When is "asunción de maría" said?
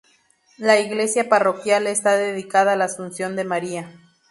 2.85-3.91